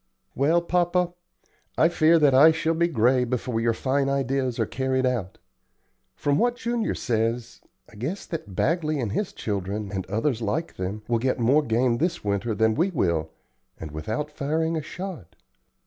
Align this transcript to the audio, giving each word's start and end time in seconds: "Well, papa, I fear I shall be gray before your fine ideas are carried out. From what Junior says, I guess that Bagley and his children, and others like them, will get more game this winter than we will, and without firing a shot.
"Well, 0.33 0.63
papa, 0.63 1.13
I 1.77 1.87
fear 1.87 2.15
I 2.33 2.49
shall 2.51 2.73
be 2.73 2.87
gray 2.87 3.23
before 3.23 3.59
your 3.59 3.75
fine 3.75 4.09
ideas 4.09 4.57
are 4.59 4.65
carried 4.65 5.05
out. 5.05 5.37
From 6.15 6.39
what 6.39 6.55
Junior 6.55 6.95
says, 6.95 7.61
I 7.87 7.93
guess 7.97 8.25
that 8.25 8.55
Bagley 8.55 8.99
and 8.99 9.11
his 9.11 9.31
children, 9.31 9.91
and 9.91 10.07
others 10.07 10.41
like 10.41 10.77
them, 10.77 11.03
will 11.07 11.19
get 11.19 11.37
more 11.37 11.61
game 11.61 11.99
this 11.99 12.23
winter 12.23 12.55
than 12.55 12.73
we 12.73 12.89
will, 12.89 13.29
and 13.79 13.91
without 13.91 14.31
firing 14.31 14.75
a 14.75 14.81
shot. 14.81 15.35